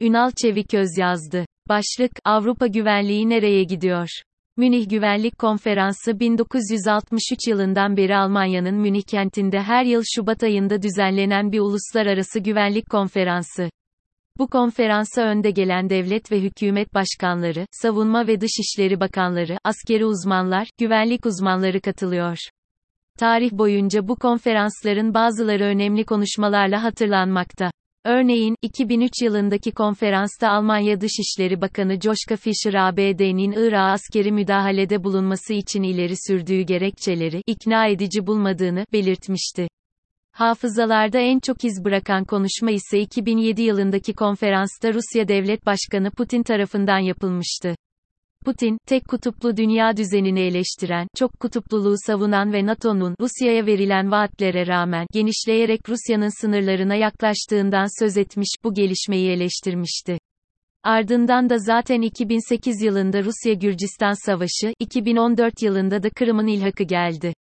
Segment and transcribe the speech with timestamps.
[0.00, 1.46] Ünal Çeviköz yazdı.
[1.68, 4.08] Başlık, Avrupa güvenliği nereye gidiyor?
[4.56, 11.60] Münih Güvenlik Konferansı 1963 yılından beri Almanya'nın Münih kentinde her yıl Şubat ayında düzenlenen bir
[11.60, 13.70] uluslararası güvenlik konferansı.
[14.38, 21.26] Bu konferansa önde gelen devlet ve hükümet başkanları, savunma ve dışişleri bakanları, askeri uzmanlar, güvenlik
[21.26, 22.38] uzmanları katılıyor.
[23.18, 27.70] Tarih boyunca bu konferansların bazıları önemli konuşmalarla hatırlanmakta.
[28.06, 35.82] Örneğin, 2003 yılındaki konferansta Almanya Dışişleri Bakanı Joschka Fischer ABD'nin Irak'a askeri müdahalede bulunması için
[35.82, 39.68] ileri sürdüğü gerekçeleri ikna edici bulmadığını belirtmişti.
[40.32, 46.98] Hafızalarda en çok iz bırakan konuşma ise 2007 yılındaki konferansta Rusya Devlet Başkanı Putin tarafından
[46.98, 47.74] yapılmıştı.
[48.44, 55.06] Putin, tek kutuplu dünya düzenini eleştiren, çok kutupluluğu savunan ve NATO'nun Rusya'ya verilen vaatlere rağmen
[55.12, 60.18] genişleyerek Rusya'nın sınırlarına yaklaştığından söz etmiş, bu gelişmeyi eleştirmişti.
[60.82, 67.34] Ardından da zaten 2008 yılında Rusya-Gürcistan Savaşı, 2014 yılında da Kırım'ın ilhakı geldi.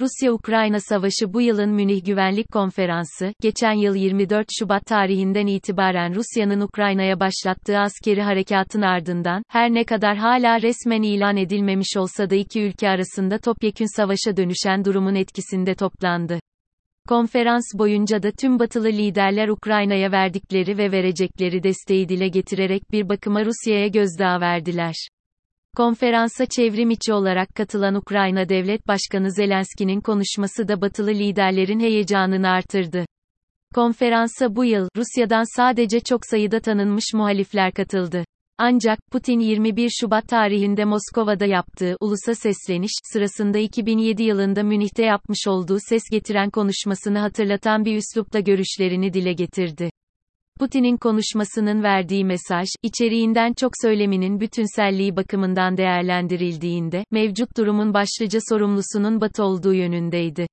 [0.00, 7.20] Rusya-Ukrayna Savaşı bu yılın Münih Güvenlik Konferansı, geçen yıl 24 Şubat tarihinden itibaren Rusya'nın Ukrayna'ya
[7.20, 12.88] başlattığı askeri harekatın ardından, her ne kadar hala resmen ilan edilmemiş olsa da iki ülke
[12.88, 16.40] arasında topyekün savaşa dönüşen durumun etkisinde toplandı.
[17.08, 23.44] Konferans boyunca da tüm batılı liderler Ukrayna'ya verdikleri ve verecekleri desteği dile getirerek bir bakıma
[23.44, 24.94] Rusya'ya gözdağı verdiler.
[25.76, 33.06] Konferansa çevrim içi olarak katılan Ukrayna Devlet Başkanı Zelenski'nin konuşması da batılı liderlerin heyecanını artırdı.
[33.74, 38.24] Konferansa bu yıl, Rusya'dan sadece çok sayıda tanınmış muhalifler katıldı.
[38.58, 45.78] Ancak, Putin 21 Şubat tarihinde Moskova'da yaptığı ulusa sesleniş sırasında 2007 yılında Münih'te yapmış olduğu
[45.88, 49.90] ses getiren konuşmasını hatırlatan bir üslupla görüşlerini dile getirdi.
[50.58, 59.44] Putin'in konuşmasının verdiği mesaj, içeriğinden çok söyleminin bütünselliği bakımından değerlendirildiğinde, mevcut durumun başlıca sorumlusunun Batı
[59.44, 60.46] olduğu yönündeydi.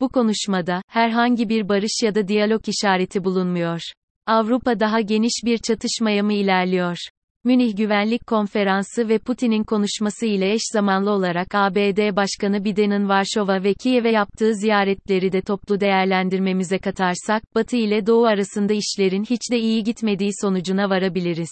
[0.00, 3.80] Bu konuşmada, herhangi bir barış ya da diyalog işareti bulunmuyor.
[4.26, 6.96] Avrupa daha geniş bir çatışmaya mı ilerliyor?
[7.44, 13.74] Münih Güvenlik Konferansı ve Putin'in konuşması ile eş zamanlı olarak ABD Başkanı Biden'ın Varşova ve
[13.74, 19.84] Kiev'e yaptığı ziyaretleri de toplu değerlendirmemize katarsak, Batı ile Doğu arasında işlerin hiç de iyi
[19.84, 21.50] gitmediği sonucuna varabiliriz.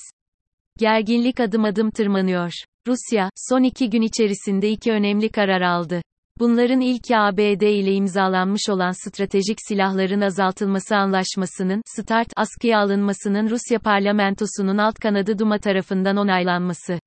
[0.79, 2.53] Gerginlik adım adım tırmanıyor.
[2.89, 6.03] Rusya, son iki gün içerisinde iki önemli karar aldı.
[6.39, 14.79] Bunların ilki ABD ile imzalanmış olan stratejik silahların azaltılması anlaşmasının, START, askıya alınmasının Rusya parlamentosunun
[14.79, 16.99] alt kanadı Duma tarafından onaylanması.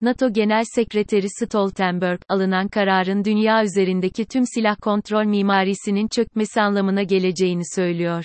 [0.00, 7.62] NATO Genel Sekreteri Stoltenberg, alınan kararın dünya üzerindeki tüm silah kontrol mimarisinin çökmesi anlamına geleceğini
[7.74, 8.24] söylüyor.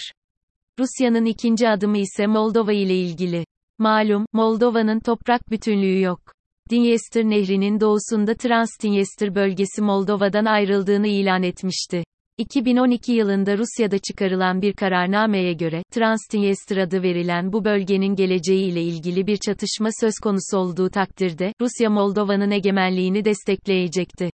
[0.79, 3.45] Rusya'nın ikinci adımı ise Moldova ile ilgili.
[3.79, 6.36] Malum, Moldova'nın toprak bütünlüğü yok.
[6.69, 12.03] Dinyester Nehri'nin doğusunda Transdinyester bölgesi Moldova'dan ayrıldığını ilan etmişti.
[12.37, 19.27] 2012 yılında Rusya'da çıkarılan bir kararnameye göre, Transdinyester adı verilen bu bölgenin geleceği ile ilgili
[19.27, 24.29] bir çatışma söz konusu olduğu takdirde, Rusya Moldova'nın egemenliğini destekleyecekti.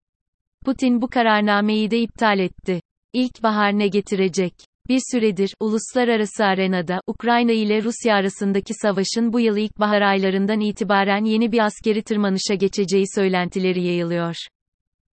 [0.65, 2.81] Putin bu kararnameyi de iptal etti.
[3.13, 4.55] İlkbahar ne getirecek?
[4.93, 11.53] Bir süredir, uluslararası arenada, Ukrayna ile Rusya arasındaki savaşın bu yıl ilkbahar aylarından itibaren yeni
[11.53, 14.35] bir askeri tırmanışa geçeceği söylentileri yayılıyor.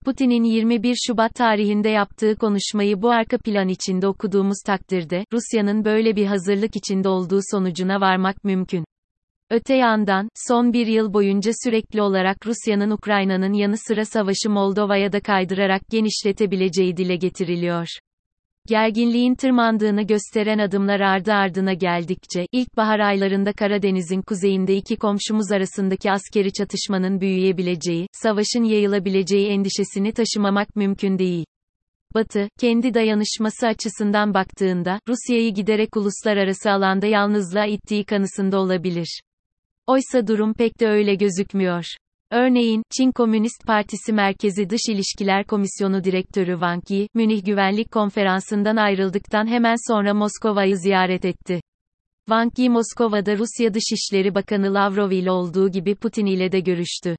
[0.06, 6.26] Putin'in 21 Şubat tarihinde yaptığı konuşmayı bu arka plan içinde okuduğumuz takdirde, Rusya'nın böyle bir
[6.26, 8.86] hazırlık içinde olduğu sonucuna varmak mümkün.
[9.50, 15.20] Öte yandan, son bir yıl boyunca sürekli olarak Rusya'nın Ukrayna'nın yanı sıra savaşı Moldova'ya da
[15.20, 17.88] kaydırarak genişletebileceği dile getiriliyor.
[18.70, 26.54] Gerginliğin tırmandığını gösteren adımlar ardı ardına geldikçe, ilkbahar aylarında Karadeniz'in kuzeyinde iki komşumuz arasındaki askeri
[26.54, 31.46] çatışmanın büyüyebileceği, savaşın yayılabileceği endişesini taşımamak mümkün değil.
[32.16, 39.22] Batı, kendi dayanışması açısından baktığında, Rusya'yı giderek uluslararası alanda yalnızlığa ittiği kanısında olabilir.
[39.88, 41.86] Oysa durum pek de öyle gözükmüyor.
[42.32, 49.48] Örneğin, Çin Komünist Partisi Merkezi Dış İlişkiler Komisyonu Direktörü Wang Yi, Münih Güvenlik Konferansı'ndan ayrıldıktan
[49.48, 51.62] hemen sonra Moskova'yı ziyaret etti.
[52.26, 57.16] Wang Yi Moskova'da Rusya Dışişleri Bakanı Lavrov ile olduğu gibi Putin ile de görüştü.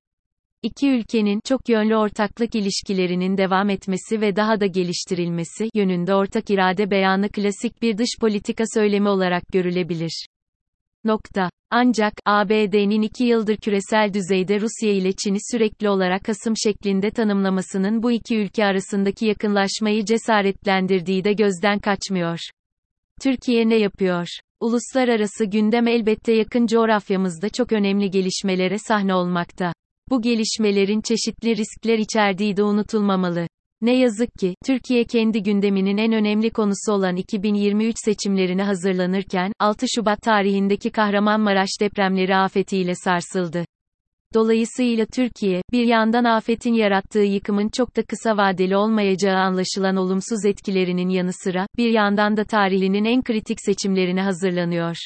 [0.62, 6.90] İki ülkenin çok yönlü ortaklık ilişkilerinin devam etmesi ve daha da geliştirilmesi yönünde ortak irade
[6.90, 10.26] beyanı klasik bir dış politika söylemi olarak görülebilir.
[11.04, 11.50] Nokta.
[11.70, 18.12] Ancak, ABD'nin iki yıldır küresel düzeyde Rusya ile Çin'i sürekli olarak hasım şeklinde tanımlamasının bu
[18.12, 22.38] iki ülke arasındaki yakınlaşmayı cesaretlendirdiği de gözden kaçmıyor.
[23.22, 24.26] Türkiye ne yapıyor?
[24.60, 29.72] Uluslararası gündem elbette yakın coğrafyamızda çok önemli gelişmelere sahne olmakta.
[30.10, 33.46] Bu gelişmelerin çeşitli riskler içerdiği de unutulmamalı.
[33.82, 40.22] Ne yazık ki, Türkiye kendi gündeminin en önemli konusu olan 2023 seçimlerine hazırlanırken, 6 Şubat
[40.22, 43.64] tarihindeki Kahramanmaraş depremleri afetiyle sarsıldı.
[44.34, 51.08] Dolayısıyla Türkiye, bir yandan afetin yarattığı yıkımın çok da kısa vadeli olmayacağı anlaşılan olumsuz etkilerinin
[51.08, 54.96] yanı sıra, bir yandan da tarihinin en kritik seçimlerine hazırlanıyor.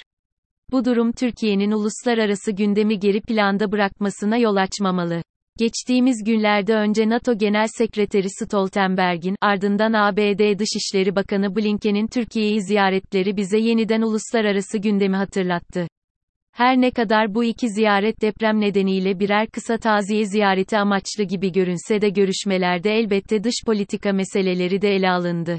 [0.72, 5.22] Bu durum Türkiye'nin uluslararası gündemi geri planda bırakmasına yol açmamalı.
[5.58, 13.58] Geçtiğimiz günlerde önce NATO Genel Sekreteri Stoltenberg'in, ardından ABD Dışişleri Bakanı Blinken'in Türkiye'yi ziyaretleri bize
[13.58, 15.88] yeniden uluslararası gündemi hatırlattı.
[16.52, 22.00] Her ne kadar bu iki ziyaret deprem nedeniyle birer kısa taziye ziyareti amaçlı gibi görünse
[22.00, 25.58] de görüşmelerde elbette dış politika meseleleri de ele alındı.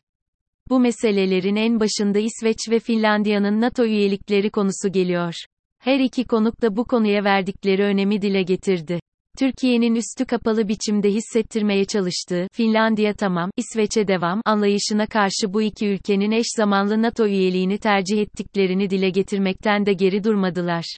[0.69, 5.33] Bu meselelerin en başında İsveç ve Finlandiya'nın NATO üyelikleri konusu geliyor.
[5.79, 8.99] Her iki konuk da bu konuya verdikleri önemi dile getirdi.
[9.35, 16.31] Türkiye'nin üstü kapalı biçimde hissettirmeye çalıştığı, Finlandiya tamam, İsveç'e devam, anlayışına karşı bu iki ülkenin
[16.31, 20.97] eş zamanlı NATO üyeliğini tercih ettiklerini dile getirmekten de geri durmadılar.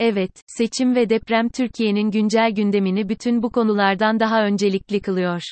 [0.00, 5.42] Evet, seçim ve deprem Türkiye'nin güncel gündemini bütün bu konulardan daha öncelikli kılıyor.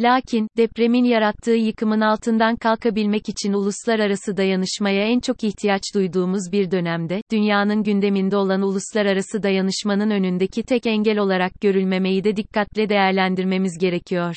[0.00, 7.22] Lakin, depremin yarattığı yıkımın altından kalkabilmek için uluslararası dayanışmaya en çok ihtiyaç duyduğumuz bir dönemde,
[7.32, 14.34] dünyanın gündeminde olan uluslararası dayanışmanın önündeki tek engel olarak görülmemeyi de dikkatle değerlendirmemiz gerekiyor.